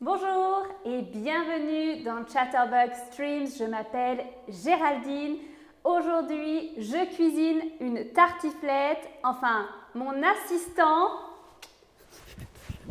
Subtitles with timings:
[0.00, 3.48] Bonjour et bienvenue dans Chatterbug Streams.
[3.58, 5.38] Je m'appelle Géraldine.
[5.82, 9.10] Aujourd'hui, je cuisine une tartiflette.
[9.24, 9.66] Enfin,
[9.96, 11.08] mon assistant.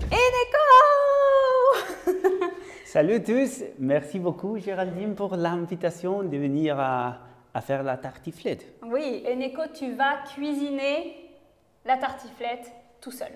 [0.02, 0.68] Eneko
[2.86, 7.20] Salut tous, merci beaucoup Géraldine pour l'invitation de venir à,
[7.54, 8.66] à faire la tartiflette.
[8.84, 11.16] Oui, Eneko, tu vas cuisiner
[11.86, 12.70] la tartiflette
[13.00, 13.32] tout seul.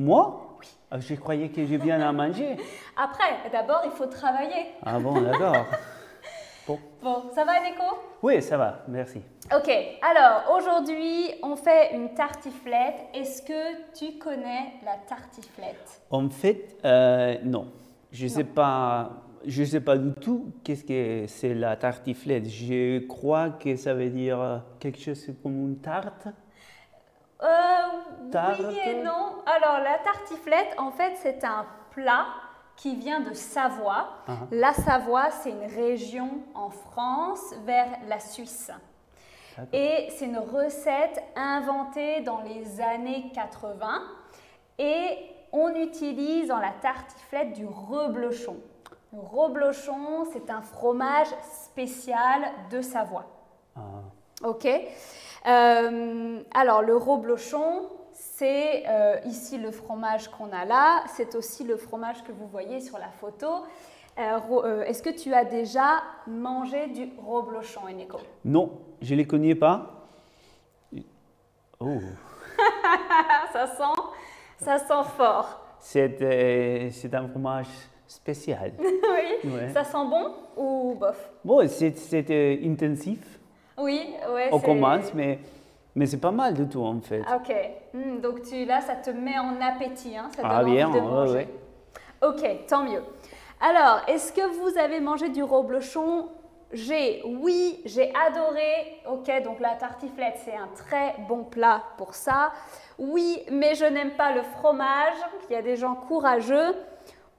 [0.00, 0.66] Moi Oui.
[0.98, 2.56] Je croyais que j'ai bien à manger.
[2.96, 4.72] Après, d'abord, il faut travailler.
[4.84, 5.66] Ah bon, d'accord.
[6.66, 6.78] Bon.
[7.02, 9.20] Bon, ça va Eneko Oui, ça va, merci.
[9.52, 9.68] Ok,
[10.02, 13.06] alors aujourd'hui, on fait une tartiflette.
[13.14, 16.02] Est-ce que tu connais la tartiflette?
[16.10, 17.72] En fait, euh, non.
[18.12, 19.10] Je ne sais pas.
[19.44, 22.46] Je sais pas du tout qu'est-ce que c'est la tartiflette.
[22.46, 26.28] Je crois que ça veut dire quelque chose comme une tarte.
[27.42, 27.46] Euh,
[28.34, 29.42] oui et non.
[29.46, 32.26] Alors la tartiflette, en fait, c'est un plat
[32.76, 34.08] qui vient de Savoie.
[34.28, 34.32] Uh-huh.
[34.52, 38.70] La Savoie, c'est une région en France vers la Suisse.
[39.72, 44.02] Et c'est une recette inventée dans les années 80
[44.78, 45.18] et
[45.52, 48.56] on utilise dans la tartiflette du reblochon.
[49.12, 51.28] Le reblochon, c'est un fromage
[51.64, 53.26] spécial de Savoie.
[53.76, 53.80] Ah.
[54.42, 54.66] Ok.
[55.46, 61.04] Euh, alors le reblochon, c'est euh, ici le fromage qu'on a là.
[61.08, 63.64] C'est aussi le fromage que vous voyez sur la photo.
[64.18, 68.18] Euh, Est-ce que tu as déjà mangé du reblochon, Eneko?
[68.44, 70.06] Non, je ne les connais pas.
[71.82, 71.98] Oh,
[73.54, 74.02] ça sent,
[74.58, 75.64] ça sent fort.
[75.78, 77.68] c'est euh, un fromage
[78.06, 78.72] spécial.
[78.78, 79.50] oui.
[79.50, 79.72] Ouais.
[79.72, 81.30] Ça sent bon ou bof?
[81.42, 83.39] Bon, c'est c'est, euh, intensif.
[83.80, 84.48] Oui, ouais.
[84.52, 85.38] On commence, mais,
[85.94, 87.22] mais c'est pas mal du tout en fait.
[87.26, 87.54] Ah, Ok.
[87.94, 90.16] Hmm, donc tu, là, ça te met en appétit.
[90.16, 91.32] Hein, ça Ah, bien, envie de ouais, manger.
[91.34, 91.48] ouais.
[92.22, 93.02] Ok, tant mieux.
[93.60, 96.28] Alors, est-ce que vous avez mangé du reblochon?
[96.72, 99.00] J'ai, oui, j'ai adoré.
[99.10, 102.52] Ok, donc la tartiflette, c'est un très bon plat pour ça.
[102.98, 105.16] Oui, mais je n'aime pas le fromage.
[105.48, 106.74] Il y a des gens courageux.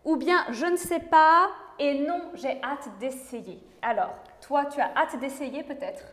[0.03, 1.47] Ou bien, je ne sais pas.
[1.79, 3.59] Et non, j'ai hâte d'essayer.
[3.81, 4.11] Alors,
[4.45, 6.03] toi, tu as hâte d'essayer peut-être?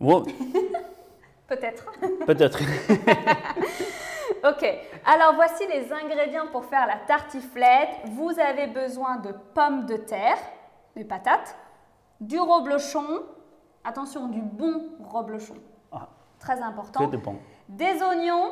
[0.00, 0.22] Bon,
[1.48, 1.92] Peut-être.
[2.26, 2.58] peut-être.
[4.42, 4.62] Ok,
[5.06, 7.88] alors voici les ingrédients pour faire la tartiflette.
[8.12, 10.36] Vous avez besoin de pommes de terre,
[10.96, 11.56] des patates,
[12.20, 13.22] du reblochon,
[13.84, 15.54] attention, du bon reblochon,
[15.92, 17.36] Ah, très important, de bon.
[17.70, 18.50] des oignons.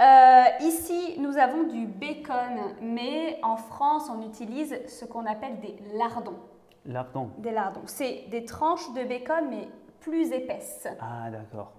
[0.00, 5.76] Euh, ici, nous avons du bacon, mais en France, on utilise ce qu'on appelle des
[5.94, 6.38] lardons.
[6.86, 7.30] Lardon.
[7.38, 9.68] Des lardons, c'est des tranches de bacon, mais
[10.00, 10.86] plus épaisses.
[11.00, 11.72] Ah, d'accord.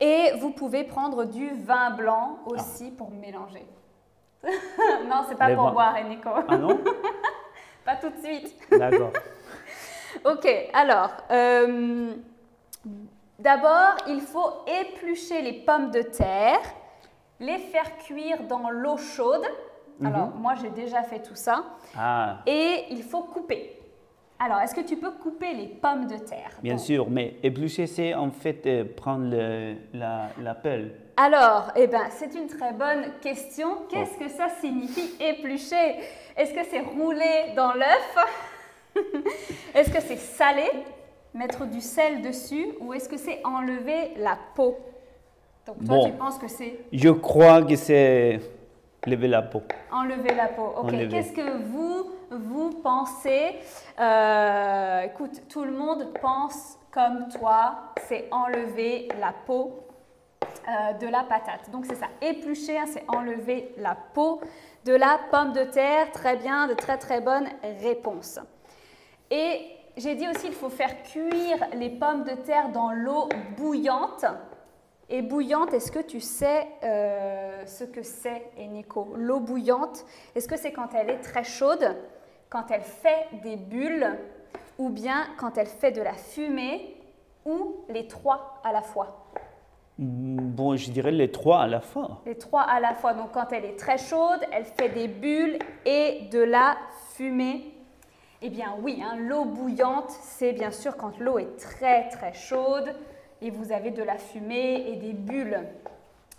[0.00, 3.66] Et vous pouvez prendre du vin blanc aussi pour mélanger.
[4.44, 6.30] non, c'est pas Les pour vins- boire, Eneko.
[6.48, 6.78] Ah non
[7.84, 8.54] pas tout de suite.
[8.70, 9.10] D'accord.
[10.24, 12.14] Ok, alors, euh,
[13.38, 16.58] d'abord, il faut éplucher les pommes de terre,
[17.38, 19.44] les faire cuire dans l'eau chaude.
[20.02, 21.64] Alors, moi, j'ai déjà fait tout ça.
[21.96, 23.78] Ah, Et il faut couper.
[24.38, 26.50] Alors, est-ce que tu peux couper les pommes de terre?
[26.62, 30.92] Bien sûr, mais éplucher, c'est en fait euh, prendre le- la, la pelle.
[31.16, 33.68] Alors, eh ben, c'est une très bonne question.
[33.88, 35.96] Qu'est-ce que ça signifie éplucher?
[36.36, 38.16] Est-ce que c'est rouler dans l'œuf?
[39.74, 40.70] Est-ce que c'est saler
[41.32, 44.76] Mettre du sel dessus Ou est-ce que c'est enlever la peau?
[45.66, 46.06] Donc toi, Bon.
[46.06, 48.40] tu penses que c'est Je crois que c'est
[49.06, 49.62] lever la peau.
[49.92, 50.74] enlever la peau.
[50.82, 53.56] Ok, qu'est-ce que vous, vous pensez
[53.98, 59.80] Euh, Écoute, tout le monde pense comme toi, c'est enlever la peau
[60.42, 61.70] euh, de la patate.
[61.70, 64.40] Donc c'est ça, éplucher, hein, c'est enlever la peau
[64.84, 66.10] de la pomme de terre.
[66.12, 67.48] Très bien, de très très bonnes
[67.82, 68.38] réponses.
[69.30, 69.60] Et
[69.96, 74.24] j'ai dit aussi, il faut faire cuire les pommes de terre dans l'eau bouillante.
[75.08, 80.56] Et bouillante, est-ce que tu sais euh, ce que c'est, Eniko L'eau bouillante, est-ce que
[80.56, 81.96] c'est quand elle est très chaude,
[82.50, 84.18] quand elle fait des bulles,
[84.78, 86.96] ou bien quand elle fait de la fumée,
[87.44, 89.28] ou les trois à la fois?
[89.98, 92.20] Mm, Bon, je dirais les trois à la fois.
[92.26, 93.14] Les trois à la fois.
[93.14, 96.76] Donc quand elle est très chaude, elle fait des bulles et de la
[97.14, 97.72] fumée.
[98.42, 102.92] Eh bien oui, hein, l'eau bouillante, c'est bien sûr quand l'eau est très très chaude
[103.42, 105.60] et vous avez de la fumée et des bulles.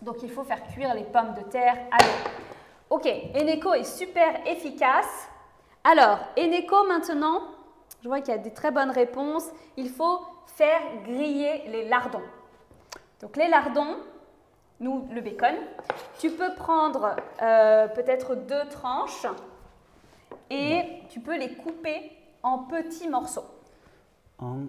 [0.02, 2.32] Donc il faut faire cuire les pommes de terre à l'eau.
[2.90, 3.06] Ok,
[3.36, 5.28] Eneco est super efficace.
[5.84, 7.42] Alors, Eneco maintenant,
[8.02, 9.50] je vois qu'il y a des très bonnes réponses.
[9.76, 12.22] Il faut faire griller les lardons.
[13.22, 13.98] Donc les lardons,
[14.80, 15.56] nous, le bacon,
[16.20, 19.26] tu peux prendre euh, peut-être deux tranches
[20.50, 22.12] et tu peux les couper
[22.44, 23.46] en petits morceaux.
[24.40, 24.68] Un.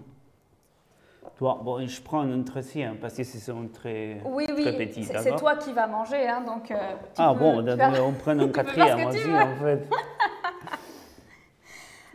[1.37, 5.03] Toi, bon, je prends un hein, parce que ce sont très, Oui, oui, très petits,
[5.05, 6.75] c'est c'est toi qui vas manger, hein, donc euh,
[7.15, 7.65] tu Ah peux bon,
[8.05, 9.87] on prend un quatrième aussi en fait.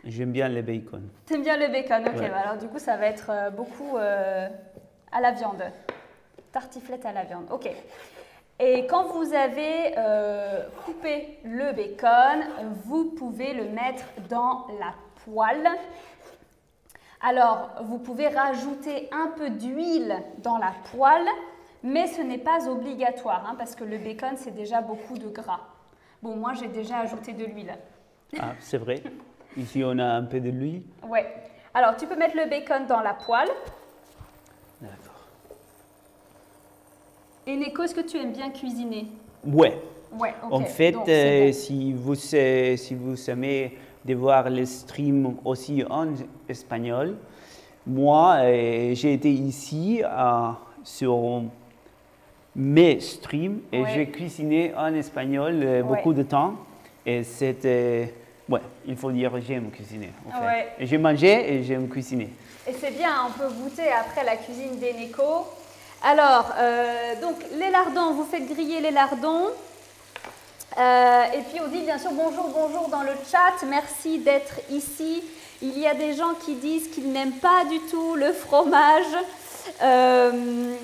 [0.05, 1.09] J'aime bien les bacon.
[1.25, 2.21] T'aimes bien le bacon, ok.
[2.21, 2.29] Ouais.
[2.29, 4.47] bah alors du coup, ça va être euh, beaucoup euh,
[5.11, 5.63] à la viande.
[6.51, 7.67] Tartiflette à la viande, ok.
[8.59, 12.45] Et quand vous avez euh, coupé le bacon,
[12.85, 14.93] vous pouvez le mettre dans la
[15.25, 15.67] poêle.
[17.21, 21.25] Alors, vous pouvez rajouter un peu d'huile dans la poêle,
[21.83, 25.61] mais ce n'est pas obligatoire, hein, parce que le bacon, c'est déjà beaucoup de gras.
[26.21, 27.75] Bon, moi, j'ai déjà ajouté de l'huile.
[28.39, 29.01] Ah, c'est vrai.
[29.57, 30.83] Ici, on a un peu de l'huile.
[31.07, 31.25] Ouais.
[31.73, 33.49] Alors, tu peux mettre le bacon dans la poêle.
[34.81, 35.27] D'accord.
[37.47, 39.07] Et Neko, est-ce que tu aimes bien cuisiner?
[39.45, 39.79] Ouais.
[40.11, 40.33] Ouais.
[40.49, 45.83] En fait, Donc, euh, si, vous, euh, si vous aimez de voir les streams aussi
[45.89, 46.07] en
[46.47, 47.15] espagnol,
[47.87, 50.49] moi, euh, j'ai été ici euh,
[50.83, 51.43] sur
[52.55, 53.89] mes streams et Ouais.
[53.93, 55.97] j'ai cuisiné en espagnol euh, Ouais.
[55.97, 56.53] beaucoup de temps.
[57.05, 58.13] Et c'était.
[58.49, 60.11] Ouais, il faut dire j'aime cuisiner.
[60.27, 60.45] En fait.
[60.45, 60.67] Ouais.
[60.79, 62.29] J'ai mangé et j'aime cuisiner.
[62.67, 65.45] Et c'est bien, on peut goûter après la cuisine des Neko.
[66.03, 69.49] Alors, euh, donc les lardons, vous faites griller les lardons.
[70.77, 73.65] Euh, et puis on dit bien sûr bonjour, bonjour dans le chat.
[73.67, 75.23] Merci d'être ici.
[75.61, 79.05] Il y a des gens qui disent qu'ils n'aiment pas du tout le fromage.
[79.81, 80.75] Euh,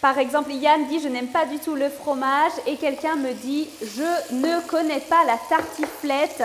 [0.00, 3.68] par exemple, Yann dit je n'aime pas du tout le fromage et quelqu'un me dit
[3.82, 6.44] je ne connais pas la tartiflette.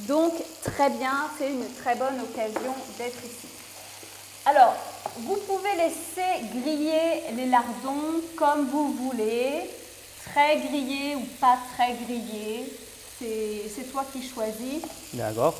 [0.00, 0.32] Donc
[0.64, 3.48] très bien, c'est une très bonne occasion d'être ici.
[4.46, 4.74] Alors,
[5.18, 9.70] vous pouvez laisser griller les lardons comme vous voulez,
[10.30, 12.72] très grillés ou pas très grillés.
[13.18, 14.82] C'est c'est toi qui choisis.
[15.14, 15.54] D'accord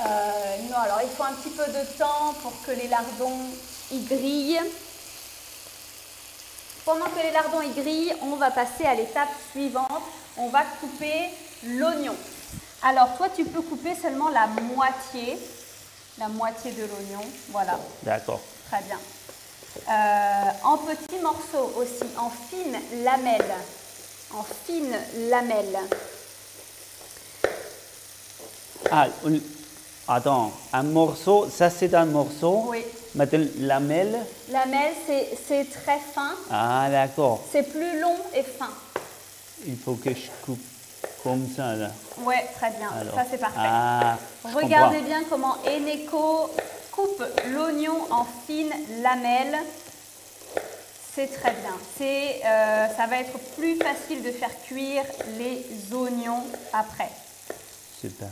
[0.00, 3.44] Euh, non, alors il faut un petit peu de temps pour que les lardons
[3.92, 4.60] y grillent.
[6.86, 10.02] Pendant que les lardons y grillent, on va passer à l'étape suivante.
[10.36, 11.28] On va couper
[11.64, 12.14] l'oignon.
[12.82, 15.38] Alors toi, tu peux couper seulement la moitié,
[16.18, 17.24] la moitié de l'oignon.
[17.50, 18.40] Voilà, D'accord.
[18.70, 18.98] très bien.
[19.88, 23.54] Euh, en petits morceaux aussi, en fines lamelles.
[24.36, 24.96] En fines
[25.28, 25.78] lamelles.
[28.90, 29.06] Ah,
[30.08, 32.64] attends, un morceau, ça c'est un morceau.
[32.68, 32.84] Oui.
[33.14, 34.18] Maintenant, lamelle.
[34.50, 36.30] Lamelle, c'est- c'est très fin.
[36.50, 37.40] Ah, d'accord.
[37.50, 38.70] C'est plus long et fin.
[39.66, 40.60] Il faut que je coupe
[41.22, 41.90] comme ça là.
[42.18, 42.88] Ouais, très bien.
[43.00, 43.14] Alors.
[43.14, 43.58] Ça, c'est parfait.
[43.64, 45.08] Ah, Regardez comprends.
[45.08, 46.50] bien comment Eneko
[46.92, 48.72] coupe l'oignon en fines
[49.02, 49.58] lamelles.
[51.14, 51.74] C'est très bien.
[52.00, 55.04] Euh, ça va être plus facile de faire cuire
[55.38, 57.10] les oignons après.
[58.00, 58.28] Super.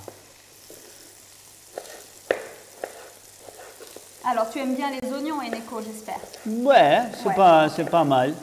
[4.25, 6.20] Alors, tu aimes bien les oignons, Eneko, j'espère.
[6.46, 7.34] Ouais, c'est Ouais.
[7.34, 8.34] pas, pas mal.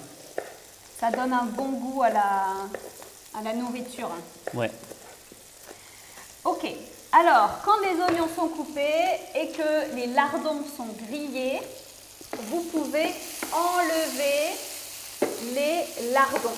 [1.00, 2.44] Ça donne un bon goût à la,
[3.38, 4.09] à la nourriture.
[4.53, 4.71] Ouais.
[6.44, 6.68] Ok,
[7.17, 11.59] alors quand les oignons sont coupés et que les lardons sont grillés,
[12.38, 13.07] vous pouvez
[13.53, 14.56] enlever
[15.53, 16.57] les lardons.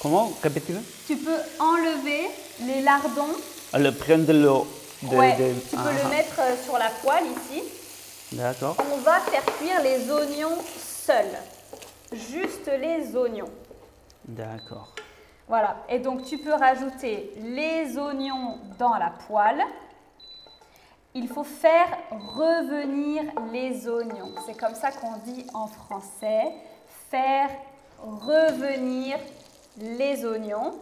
[0.00, 0.32] Comment?
[0.42, 0.80] Répétez-le.
[1.06, 2.30] Tu peux enlever
[2.60, 3.34] les lardons.
[3.72, 4.66] Alors, prendre l'eau.
[5.02, 7.62] de- ouais, de- tu peux Ah, le mettre euh, sur la poêle ici.
[8.32, 8.76] D'accord.
[8.92, 10.56] On va faire cuire les oignons
[11.06, 11.38] seuls.
[12.12, 13.50] Juste les oignons.
[14.26, 14.88] D'accord.
[15.50, 19.60] Voilà, et donc tu peux rajouter les oignons dans la poêle.
[21.12, 21.88] Il faut faire
[22.36, 24.32] revenir les oignons.
[24.46, 26.52] C'est comme ça qu'on dit en français.
[27.10, 27.50] Faire
[27.98, 29.18] revenir
[29.76, 30.74] les oignons.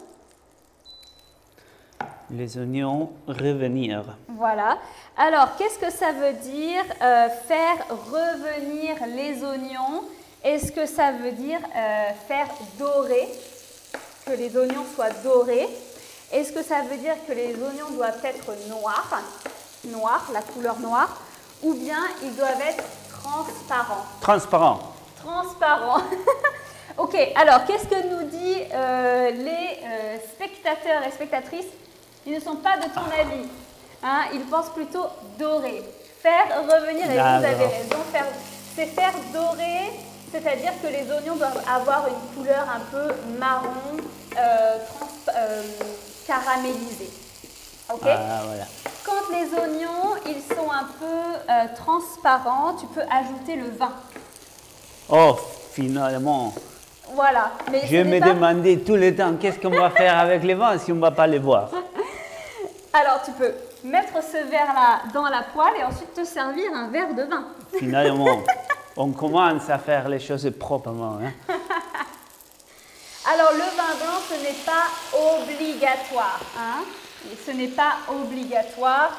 [2.29, 4.03] Les oignons revenir.
[4.27, 4.77] Voilà.
[5.17, 10.03] Alors, qu'est-ce que ça veut dire euh, faire revenir les oignons?
[10.43, 12.47] Est-ce que ça veut dire euh, faire
[12.77, 13.27] dorer?
[14.29, 15.67] Que les oignons soient dorés
[16.31, 19.09] Est-ce que ça veut dire que les oignons doivent être noirs
[19.85, 21.17] Noirs, la couleur noire
[21.63, 24.05] Ou bien ils doivent être transparents?
[24.21, 24.79] Transparent.
[25.23, 26.01] Transparent.
[26.99, 31.65] ok, alors qu'est-ce que nous dit euh, les euh, spectateurs et spectatrices?
[32.27, 33.47] Ils ne sont pas de ton avis.
[34.03, 35.07] Hein, ils pensent plutôt
[35.39, 35.81] doré.
[36.21, 38.27] Faire revenir, et vous avez raison, faire-
[38.75, 39.89] c'est faire dorer,
[40.31, 43.97] c'est-à-dire que les oignons doivent avoir une couleur un peu marron,
[44.97, 45.61] trans- euh,
[46.27, 47.09] caramélisée.
[47.93, 48.63] Ok Ah, voilà.
[49.05, 51.05] Quand les oignons, ils sont un peu
[51.51, 53.91] euh, transparents, tu peux ajouter le vin.
[55.09, 55.35] Oh,
[55.71, 56.53] finalement.
[57.13, 57.51] Voilà.
[57.71, 60.77] Mais Je me pas- demandais tout le temps qu'est-ce qu'on va faire avec les vins
[60.77, 61.69] si on ne va pas les voir?
[62.93, 63.51] Alors, tu peux
[63.83, 67.45] mettre ce verre-là dans la poêle et ensuite te servir un verre de vin.
[67.77, 68.41] Finalement,
[68.97, 71.17] on commence à faire les choses proprement.
[71.23, 71.31] hein.
[73.31, 76.39] Alors, le vin blanc, ce n'est pas obligatoire.
[76.57, 76.83] hein.
[77.45, 79.11] Ce n'est pas obligatoire.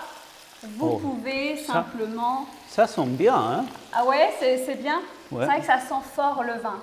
[0.63, 2.47] Vous Oh, pouvez simplement...
[2.69, 5.01] Ça sent bien, hein Ah ouais, c'est c'est bien
[5.31, 5.41] Ouais.
[5.45, 6.79] C'est vrai que ça sent fort le vin.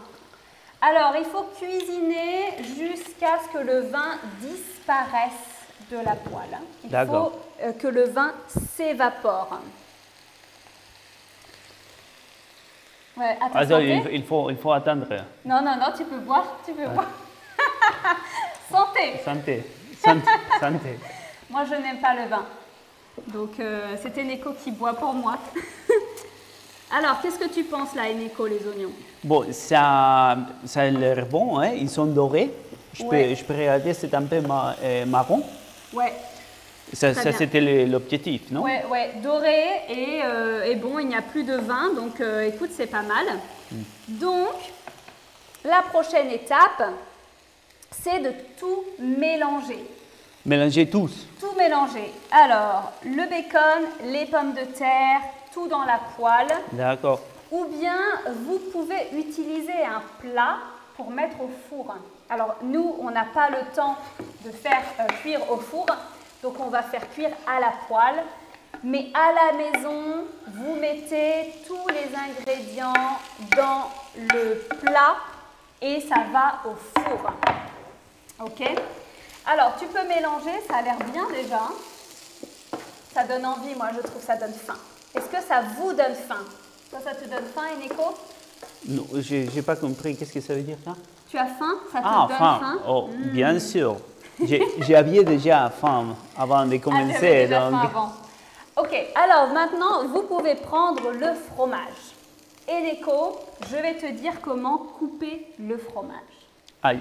[0.81, 5.31] Alors, il faut cuisiner jusqu'à ce que le vin disparaisse
[5.91, 6.53] de la poêle.
[6.53, 6.61] hein.
[6.83, 7.31] Il faut
[7.63, 8.31] euh, que le vin
[8.75, 9.59] s'évapore.
[13.17, 14.01] Ouais, à ta Attends, santé.
[14.11, 15.07] il, il faut, il faut attendre.
[15.45, 17.07] Non, non, non, tu peux boire, tu peux boire.
[18.71, 19.63] Santé Santé.
[20.03, 20.29] Santé.
[20.59, 20.99] Santé.
[21.49, 22.45] Moi, je n'aime pas le vin.
[23.33, 25.37] Donc, euh, c'était Neko qui boit pour moi.
[26.91, 28.91] Alors, qu'est-ce que tu penses là, Eneko, les oignons?
[29.23, 32.53] Bon, ça, ça a l'air bon, hein ils sont dorés.
[32.93, 33.29] Je, Ouais.
[33.29, 35.41] peux, je peux regarder, c'est un peu ma- euh, marron.
[35.93, 36.13] Ouais,
[36.93, 38.61] Ça, c'était l'objectif, non?
[38.61, 42.47] Ouais, ouais, doré et, euh, et bon, il n'y a plus de vin, donc euh,
[42.47, 43.25] écoute, c'est pas mal.
[44.07, 44.55] Donc,
[45.65, 46.83] la prochaine étape,
[47.91, 49.83] c'est de tout mélanger.
[50.45, 51.27] Mélangez tous.
[51.41, 52.13] Tout mélanger.
[52.31, 55.19] Alors, le bacon, les pommes de terre,
[55.53, 56.57] tout dans la poêle.
[56.71, 57.19] D'accord.
[57.51, 57.97] Ou bien
[58.45, 60.57] vous pouvez utiliser un plat
[60.95, 61.95] pour mettre au four.
[62.29, 63.97] Alors nous, on n'a pas le temps
[64.45, 65.85] de faire euh, cuire au four,
[66.43, 68.23] donc on va faire cuire à la poêle.
[68.83, 72.93] Mais à la maison, vous mettez tous les ingrédients
[73.55, 75.15] dans le plat
[75.81, 77.31] et ça va au four.
[78.45, 78.61] Ok?
[79.47, 81.61] Alors tu peux mélanger, ça a l'air bien déjà.
[83.13, 84.77] Ça donne envie, moi je trouve que ça donne faim.
[85.15, 86.43] Est-ce que ça vous donne faim?
[86.91, 88.13] Toi, ça te donne faim, Eneko
[88.87, 90.15] Non, j'ai n'ai pas compris.
[90.15, 90.93] Qu'est-ce que ça veut dire, ça?
[91.29, 91.75] Tu as faim?
[91.91, 92.59] Ça te Ah, donne faim.
[92.61, 92.79] faim?
[92.87, 93.97] Oh, bien sûr.
[94.79, 97.19] J'avais déjà faim avant de Ah, commencer.
[97.47, 98.11] déjà donc- avant.
[98.77, 102.13] Ok, alors maintenant, vous pouvez prendre le fromage.
[102.69, 103.39] Eneko,
[103.69, 106.13] je vais te dire comment couper le fromage.
[106.83, 106.91] Ah,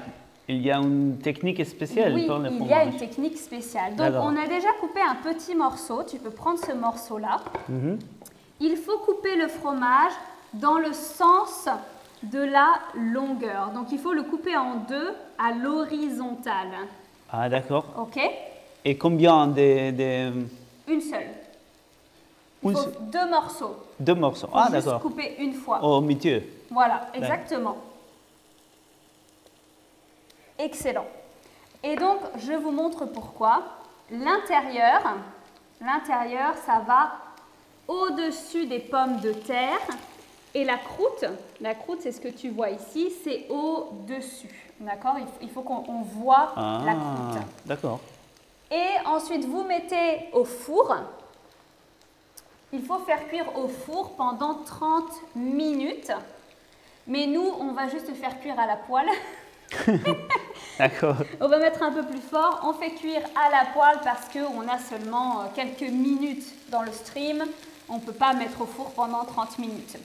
[0.49, 3.95] il y a une technique spéciale oui, pour le il y a une technique spéciale.
[3.97, 6.03] Donc, on a déjà coupé un petit morceau.
[6.05, 7.41] Tu peux prendre ce morceau-là.
[7.69, 7.99] Mhm.
[8.61, 10.13] Il faut couper le fromage
[10.55, 11.69] dans le sens
[12.23, 13.71] de la longueur.
[13.75, 16.71] Donc, il faut le couper en deux à l'horizontale.
[17.31, 17.85] Ah, d'accord.
[17.99, 18.19] Ok
[18.85, 20.47] Et combien de, de-
[20.89, 21.27] Une seule.
[22.63, 22.95] Il Une faut seule.
[23.13, 23.77] deux morceaux.
[24.01, 25.01] deux morceaux Faut Ah, d'accord.
[25.01, 25.83] couper une fois.
[25.83, 26.43] Au milieu.
[26.71, 27.77] Voilà, exactement.
[30.59, 31.07] Excellent.
[31.83, 33.63] Et donc, je vous montre pourquoi.
[34.11, 35.03] L'intérieur,
[35.81, 37.13] l'intérieur, ça va
[37.89, 39.79] au-dessus des pommes de terre.
[40.55, 41.25] Et la croûte,
[41.61, 44.66] la croûte, c'est ce que tu vois ici, c'est au-dessus.
[44.81, 47.43] D'accord il, faut- qu'on on voit Ah, la croûte.
[47.65, 48.01] d'accord.
[48.71, 50.95] Et ensuite, vous mettez au four.
[52.73, 55.05] Il faut faire cuire au four pendant 30
[55.35, 56.13] minutes.
[57.07, 59.09] Mais nous, on va juste faire cuire à la poêle.
[60.79, 61.17] D'accord.
[61.41, 62.61] On va mettre un peu plus fort.
[62.65, 66.93] On fait cuire à la poêle parce qu'on a seulement euh, quelques minutes dans le
[66.93, 67.45] stream.
[67.89, 69.97] On ne peut pas mettre au four pendant 30 minutes.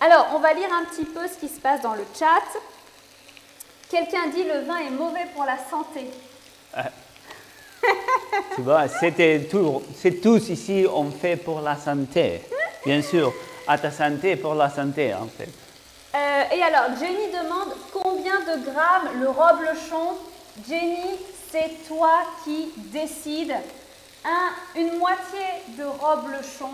[0.00, 2.26] Alors, on va lire un petit peu ce qui se passe dans le chat.
[3.94, 6.10] Quelqu'un dit le vin est mauvais pour la santé.
[8.56, 9.82] Tu vois, c'était tout.
[9.96, 12.42] C'est tous ici, on fait pour la santé.
[12.84, 13.32] Bien sûr,
[13.68, 15.48] à ta santé, pour la santé, en fait.
[16.12, 20.16] Euh, et alors, Jenny demande combien de grammes le robe-le-chon
[20.68, 21.16] Jenny,
[21.52, 23.54] c'est toi qui décides.
[24.24, 25.46] Un, une moitié
[25.78, 26.72] de robe-le-chon,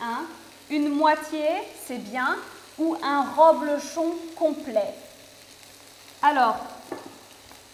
[0.00, 0.26] hein,
[0.70, 1.44] une moitié,
[1.84, 2.36] c'est bien,
[2.78, 4.94] ou un robe-le-chon complet.
[6.22, 6.56] Alors,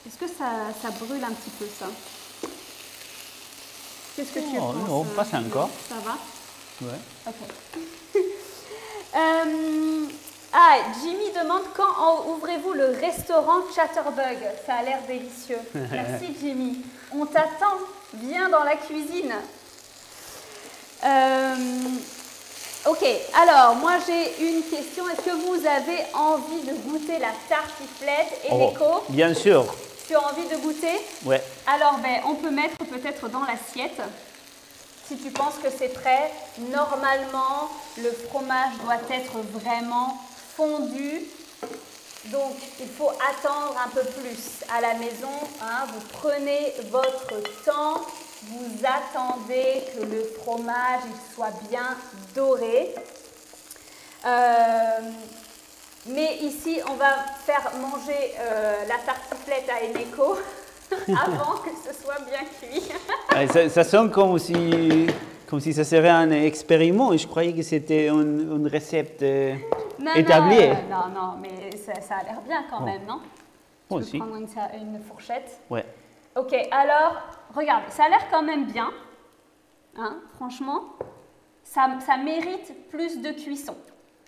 [0.06, 1.86] est-ce que ça, ça brûle un petit peu ça?
[4.16, 5.70] Qu'est-ce que tu Oh, penses non, euh, pas encore.
[5.88, 6.16] Ça va?
[6.86, 6.98] Ouais.
[7.26, 7.34] Ok.
[9.16, 10.04] Euh,
[10.52, 14.36] ah, Jimmy demande quand en- ouvrez-vous le restaurant Chatterbug
[14.66, 15.58] Ça a l'air délicieux.
[15.74, 16.82] Merci Jimmy.
[17.12, 17.78] On t'attend.
[18.12, 19.32] Viens dans la cuisine.
[21.04, 21.56] Euh,
[22.87, 23.04] ok,
[23.35, 25.08] alors moi j'ai une question.
[25.08, 29.64] Est-ce que vous avez envie de goûter la tartiflette et Oh, l'écho bien sûr.
[30.06, 31.42] Tu as envie de goûter Ouais.
[31.66, 34.00] alors, ben, on peut mettre peut-être dans l'assiette.
[35.06, 36.30] Si tu penses que c'est prêt,
[36.70, 37.68] normalement,
[37.99, 40.16] le fromage doit être vraiment
[40.56, 41.23] fondu.
[42.26, 45.28] Donc, il faut attendre un peu plus à la maison.
[45.62, 45.87] hein.
[45.92, 47.26] Vous prenez votre
[47.64, 48.00] temps,
[48.45, 51.97] vous attendez que le fromage il soit bien
[52.35, 52.95] doré.
[54.26, 55.00] Euh,
[56.07, 60.37] mais ici, on va faire manger euh, la tartiflette à Eneko
[61.09, 62.83] avant que ce soit bien cuit.
[63.35, 65.07] Ouais, ça, ça sonne comme si,
[65.47, 67.16] comme si ça serait un expériment.
[67.16, 69.54] Je croyais que c'était une, une recette euh,
[69.99, 70.68] Non, établie.
[70.68, 72.87] Non, non, non, mais ça, ça a l'air bien quand Bon.
[72.87, 73.21] même, non?
[73.90, 74.12] Moi Tu aussi.
[74.18, 75.61] veux prendre une, une fourchette?
[75.71, 75.85] Ouais.
[76.37, 77.16] Ok, alors,
[77.54, 78.90] regarde, ça a l'air quand même bien.
[79.97, 80.85] Hein, franchement,
[81.64, 83.76] ça, ça mérite plus de cuisson.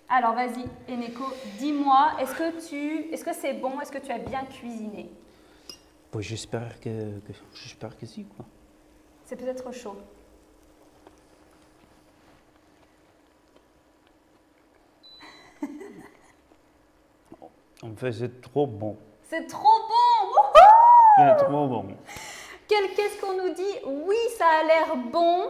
[0.09, 1.23] Alors, vas-y, Eneko,
[1.57, 3.79] dis-moi, est-ce que tu, est-ce que c'est bon?
[3.79, 5.09] Est-ce que tu as bien cuisiné?
[6.11, 8.43] Bon, j'espère que, que- j'espère que si quoi.
[9.23, 9.95] C'est peut-être chaud.
[17.83, 18.95] En fait, c'est trop bon.
[19.23, 19.87] C'est trop
[21.37, 21.85] C'est trop bon.
[22.67, 23.75] Qu'est-ce qu'on nous dit?
[24.07, 25.49] Oui, ça a l'air bon.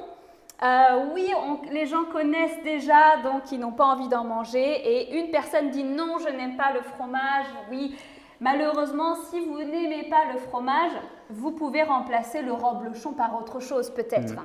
[0.64, 4.60] Euh, oui, on- les gens connaissent déjà, donc ils n'ont pas envie d'en manger.
[4.62, 7.46] Et une personne dit non, je n'aime pas le fromage.
[7.72, 7.96] Oui,
[8.40, 10.92] malheureusement, si vous n'aimez pas le fromage,
[11.30, 14.36] vous pouvez remplacer le reblochon par autre chose, peut-être.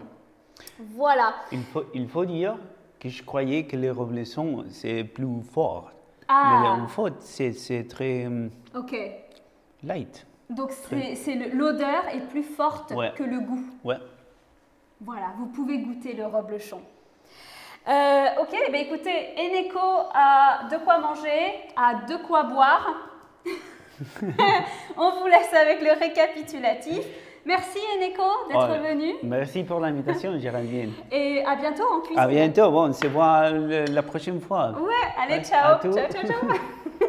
[0.79, 1.35] Voilà.
[1.53, 2.57] Il faut, il faut dire
[3.01, 5.91] que je croyais que les revolutions, c'est plus fort.
[6.29, 6.61] Ah.
[6.63, 8.97] Mais en fait, c'est, très hum, Ok.
[9.83, 10.27] light.
[10.51, 13.13] Donc c'est l'odeur est plus forte Ouais.
[13.17, 13.65] que le goût.
[13.85, 13.97] Ouais.
[15.01, 16.81] Voilà, vous pouvez goûter le reblochon.
[17.89, 19.79] Euh, ok, ben écoutez, Eneko
[20.13, 22.87] a de quoi manger, a de quoi boire.
[24.97, 27.05] On vous laisse avec le récapitulatif.
[27.45, 30.93] Merci Eneko d'être venu Merci pour l'invitation, Géraldine.
[31.13, 32.19] et à bientôt en cuisine.
[32.19, 32.71] À bientôt.
[32.73, 34.73] Bon, on se voit la prochaine fois.
[34.73, 35.79] Ouais, allez, ciao.
[35.81, 36.49] Ciao, ciao, ciao.